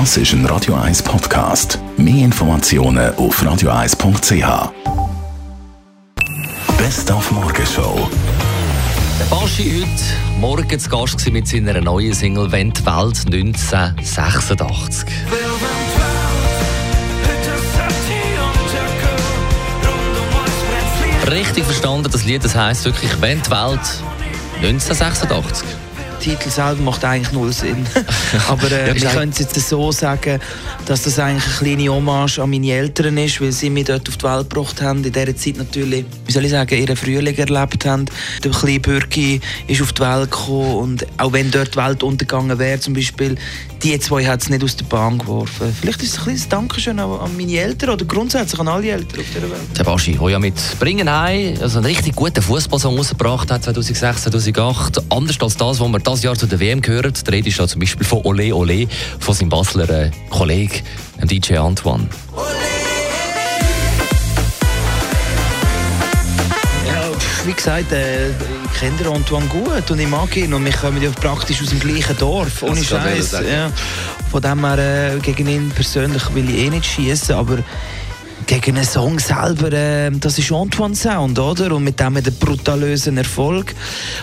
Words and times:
Das 0.00 0.16
ist 0.16 0.32
ein 0.32 0.44
Radio 0.46 0.74
1 0.74 1.04
Podcast. 1.04 1.78
Mehr 1.96 2.24
Informationen 2.24 3.14
auf 3.14 3.40
radio1.ch. 3.40 4.72
Best 6.76 7.12
auf 7.12 7.30
Morgenshow. 7.30 8.10
Der 9.20 9.24
Baschi 9.26 9.86
heute 9.86 10.40
Morgen 10.40 10.80
zu 10.80 10.90
Gast 10.90 11.30
mit 11.30 11.46
seiner 11.46 11.80
neuen 11.80 12.12
Single 12.12 12.50
«Wenn 12.50 12.72
die 12.72 12.84
Welt 12.84 13.18
1986». 13.24 15.06
Richtig 21.30 21.64
verstanden, 21.64 22.08
das 22.10 22.24
Lied 22.24 22.44
das 22.44 22.56
heisst 22.56 22.84
wirklich 22.84 23.12
«Wenn 23.20 23.40
die 23.40 23.50
Welt 23.50 24.02
1986». 24.60 25.62
Titel 26.18 26.50
selber 26.50 26.82
macht 26.82 27.04
eigentlich 27.04 27.30
null 27.32 27.52
Sinn. 27.52 27.86
Aber 28.48 28.70
äh, 28.70 28.88
Ja, 28.88 28.94
wir 28.94 29.08
können 29.08 29.32
es 29.32 29.38
jetzt 29.38 29.54
so 29.68 29.92
sagen, 29.92 30.40
dass 30.86 31.02
das 31.02 31.18
eigentlich 31.18 31.44
eine 31.44 31.76
kleine 31.76 31.94
Hommage 31.94 32.38
an 32.38 32.50
meine 32.50 32.72
Eltern 32.72 33.16
ist, 33.18 33.40
weil 33.40 33.52
sie 33.52 33.70
mich 33.70 33.84
dort 33.84 34.08
auf 34.08 34.16
die 34.16 34.24
Welt 34.24 34.50
gebracht 34.50 34.82
haben. 34.82 35.04
In 35.04 35.12
dieser 35.12 35.36
Zeit 35.36 35.56
natürlich, 35.56 36.04
wie 36.26 36.32
soll 36.32 36.44
ich 36.44 36.50
sagen, 36.50 36.78
ihren 36.78 36.96
Frühling 36.96 37.36
erlebt 37.36 37.86
haben. 37.86 38.06
Der 38.42 38.50
kleine 38.50 38.80
Bürki 38.80 39.40
ist 39.66 39.82
auf 39.82 39.92
die 39.92 40.02
Welt 40.02 40.30
gekommen 40.30 40.74
und 40.76 41.06
auch 41.18 41.32
wenn 41.32 41.50
dort 41.50 41.74
die 41.74 41.78
Welt 41.78 42.02
untergegangen 42.02 42.58
wäre, 42.58 42.80
zum 42.80 42.94
Beispiel, 42.94 43.36
die 43.82 43.98
zwei 43.98 44.24
hat 44.24 44.42
es 44.42 44.48
nicht 44.48 44.64
aus 44.64 44.76
der 44.76 44.84
Bahn 44.86 45.18
geworfen. 45.18 45.74
Vielleicht 45.80 46.02
ist 46.02 46.12
es 46.12 46.18
ein 46.18 46.24
kleines 46.24 46.48
Dankeschön 46.48 46.98
an, 46.98 47.10
an 47.10 47.36
meine 47.36 47.52
Eltern 47.52 47.90
oder 47.90 48.04
grundsätzlich 48.04 48.58
an 48.58 48.68
alle 48.68 48.88
Eltern 48.88 49.20
auf 49.20 49.26
dieser 49.34 49.50
Welt. 49.50 49.78
Der 49.78 49.84
Baschi, 49.84 50.16
der 50.16 50.28
ja 50.30 50.38
mit 50.38 50.54
«Bringen 50.78 51.10
heim» 51.10 51.54
also 51.60 51.78
einen 51.78 51.86
richtig 51.86 52.14
guten 52.14 52.40
Fußballsong 52.40 52.96
rausgebracht 52.96 53.50
hat, 53.50 53.64
2006, 53.64 54.22
2008. 54.22 55.02
Anders 55.10 55.36
als 55.40 55.56
das, 55.56 55.80
was 55.80 55.88
wir 55.88 55.98
das 55.98 56.22
Jahr 56.22 56.34
zu 56.34 56.46
der 56.46 56.60
WM 56.60 56.80
gehören. 56.80 57.12
Die 57.12 57.30
Rede 57.30 57.48
ist 57.48 57.58
da 57.58 57.68
zum 57.68 57.80
Beispiel 57.80 58.06
von 58.06 58.23
«Ole 58.24 58.54
Ole» 58.54 58.88
von 59.20 59.34
seinem 59.34 59.50
Basler 59.50 59.88
äh, 59.88 60.10
Kollegen, 60.30 60.80
DJ 61.22 61.58
Antoine. 61.58 62.08
Wie 67.46 67.52
gesagt, 67.52 67.92
äh, 67.92 68.30
ich 68.30 68.80
kenne 68.80 68.96
den 68.96 69.06
Antoine 69.08 69.46
gut 69.46 69.90
und 69.90 69.98
ich 69.98 70.08
mag 70.08 70.34
ihn 70.34 70.54
und 70.54 70.64
wir 70.64 70.72
kommen 70.72 71.02
ja 71.02 71.10
praktisch 71.10 71.60
aus 71.60 71.68
dem 71.68 71.78
gleichen 71.78 72.16
Dorf, 72.16 72.62
ohne 72.62 72.82
Scheiß. 72.82 73.32
Ja. 73.32 73.70
Von 74.30 74.40
dem 74.40 74.64
her, 74.64 75.14
äh, 75.14 75.18
gegen 75.18 75.46
ihn 75.48 75.68
persönlich 75.68 76.34
will 76.34 76.48
ich 76.48 76.56
eh 76.56 76.70
nicht 76.70 76.86
schießen, 76.86 77.34
aber 77.34 77.58
gegen 78.46 78.76
einen 78.76 78.84
Song 78.84 79.18
selber, 79.18 79.72
äh, 79.72 80.10
das 80.10 80.38
ist 80.38 80.52
Antoine 80.52 80.94
Sound, 80.94 81.38
oder? 81.38 81.74
Und 81.74 81.84
mit 81.84 81.98
dem 81.98 82.16
hat 82.16 82.26
er 82.26 82.32
brutalösen 82.32 83.16
Erfolg. 83.16 83.74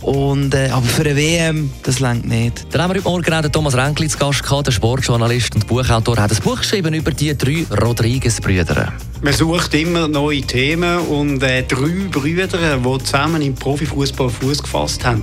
Und, 0.00 0.54
äh, 0.54 0.68
aber 0.70 0.86
für 0.86 1.02
eine 1.02 1.16
WM, 1.16 1.70
das 1.82 2.00
längt 2.00 2.26
nicht. 2.26 2.66
Dann 2.70 2.82
haben 2.82 2.90
wir 2.90 2.96
heute 2.96 3.08
Morgen 3.08 3.32
auch 3.32 3.42
den 3.42 3.52
Thomas 3.52 3.76
Renkli 3.76 4.08
zu 4.08 4.18
Gast 4.18 4.42
gehabt, 4.42 4.66
der 4.66 4.72
Sportjournalist 4.72 5.54
und 5.54 5.66
Buchautor, 5.66 6.16
hat 6.18 6.30
ein 6.30 6.42
Buch 6.42 6.58
geschrieben 6.58 6.94
über 6.94 7.10
die 7.10 7.36
drei 7.36 7.66
Rodriguez-Brüder. 7.82 8.92
Man 9.22 9.32
sucht 9.32 9.74
immer 9.74 10.06
neue 10.06 10.42
Themen 10.42 10.98
und 10.98 11.42
äh, 11.42 11.62
drei 11.62 12.08
Brüder, 12.10 12.78
die 12.78 13.04
zusammen 13.04 13.42
im 13.42 13.54
Profifußball 13.54 14.30
Fuß 14.30 14.62
gefasst 14.62 15.04
haben. 15.04 15.22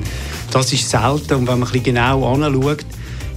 Das 0.52 0.74
ist 0.74 0.90
selten 0.90 1.36
und 1.36 1.48
wenn 1.48 1.60
man 1.60 1.64
ein 1.64 1.72
bisschen 1.72 1.84
genau 1.84 2.34
anschaut, 2.34 2.86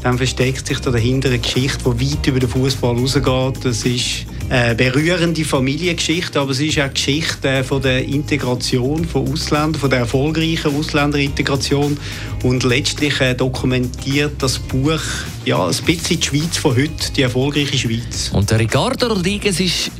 dann 0.03 0.19
versteckt 0.19 0.67
sich 0.67 0.81
da 0.81 0.91
dahinter 0.91 1.29
eine 1.29 1.39
Geschichte, 1.39 1.79
die 1.99 2.13
weit 2.13 2.27
über 2.27 2.41
den 2.41 2.49
Fußball 2.49 2.97
rausgeht. 2.97 3.65
Das 3.65 3.85
ist 3.85 4.27
eine 4.49 4.75
berührende 4.75 5.45
Familiengeschichte, 5.45 6.39
aber 6.41 6.51
es 6.51 6.61
ist 6.61 6.79
auch 6.79 6.85
eine 6.85 6.93
Geschichte 6.93 7.49
äh, 7.49 7.65
von 7.65 7.83
der 7.83 8.05
Integration 8.05 9.05
von 9.05 9.33
Ausländern, 9.33 9.75
von 9.75 9.91
der 9.91 10.01
erfolgreichen 10.01 10.77
Ausländerintegration 10.77 11.97
und 12.43 12.63
letztlich 12.65 13.21
äh, 13.21 13.35
dokumentiert 13.35 14.35
das 14.39 14.59
Buch 14.59 15.01
ja, 15.45 15.65
ein 15.67 15.75
bisschen 15.87 16.21
die 16.21 16.27
Schweiz 16.27 16.57
von 16.57 16.77
heute, 16.77 17.13
die 17.17 17.23
erfolgreiche 17.23 17.79
Schweiz. 17.79 18.31
Und 18.33 18.51
der 18.51 18.59
Ricardo 18.59 19.07
Rodriguez 19.07 19.61
ist 19.61 19.91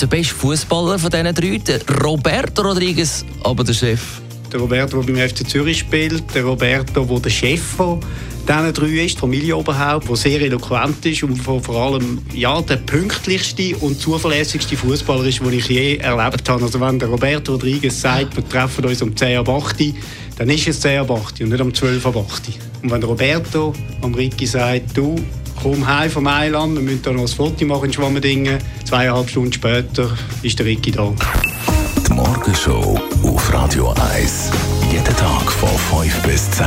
der 0.00 0.06
beste 0.06 0.34
Fußballer 0.34 0.98
von 0.98 1.10
diesen 1.10 1.34
drei. 1.34 1.58
Der 1.58 1.80
Roberto 2.02 2.62
Rodriguez, 2.62 3.24
aber 3.42 3.64
der 3.64 3.74
Chef. 3.74 4.00
Der 4.52 4.60
Roberto, 4.60 5.02
der 5.02 5.12
beim 5.12 5.28
FC 5.28 5.48
Zürich 5.48 5.78
spielt, 5.78 6.22
der 6.34 6.44
Roberto, 6.44 7.04
der 7.04 7.20
der 7.20 7.30
Chef 7.30 7.62
von 7.62 8.00
diesen 8.44 8.72
drei 8.72 9.04
ist, 9.04 9.18
Familienoberhaupt, 9.18 10.08
der 10.08 10.16
sehr 10.16 10.40
eloquent 10.40 11.04
ist 11.06 11.22
und 11.22 11.36
vor 11.36 11.68
allem 11.70 12.18
ja, 12.32 12.60
der 12.62 12.76
pünktlichste 12.76 13.76
und 13.76 14.00
zuverlässigste 14.00 14.76
Fußballer 14.76 15.24
ist, 15.24 15.40
den 15.40 15.52
ich 15.52 15.68
je 15.68 15.96
erlebt 15.96 16.48
habe. 16.48 16.64
Also 16.64 16.80
wenn 16.80 16.98
der 16.98 17.08
Roberto 17.08 17.52
Rodriguez 17.52 18.00
sagt, 18.00 18.36
wir 18.36 18.48
treffen 18.48 18.84
uns 18.84 19.02
um 19.02 19.16
10 19.16 19.38
ab 19.38 19.48
8 19.48 19.80
Uhr, 19.80 19.86
dann 20.38 20.50
ist 20.50 20.68
es 20.68 20.80
10 20.80 21.00
ab 21.00 21.10
8 21.10 21.40
Uhr 21.40 21.44
und 21.44 21.52
nicht 21.52 21.60
um 21.60 21.74
12 21.74 22.06
ab 22.06 22.16
8 22.16 22.48
Uhr. 22.48 22.54
Und 22.82 22.90
wenn 22.90 23.02
Roberto 23.02 23.72
am 24.02 24.14
Ricky 24.14 24.46
sagt, 24.46 24.96
du, 24.96 25.16
komm 25.62 25.86
heim 25.86 26.10
vom 26.10 26.24
Mailand, 26.24 26.74
wir 26.74 26.82
müssen 26.82 27.02
da 27.02 27.12
noch 27.12 27.22
ein 27.22 27.28
Foto 27.28 27.64
machen 27.64 27.86
in 27.86 27.92
Schwammendingen, 27.92 28.58
zweieinhalb 28.84 29.28
Stunden 29.28 29.52
später 29.52 30.16
ist 30.42 30.58
der 30.58 30.66
Ricky 30.66 30.90
da. 30.90 31.12
Die 32.06 32.12
Morgenshow 32.12 33.00
auf 33.22 33.52
Radio 33.52 33.94
1. 34.14 34.50
Jeden 34.92 35.04
Tag 35.16 35.50
von 35.50 36.02
5 36.02 36.22
bis 36.22 36.50
10. 36.50 36.66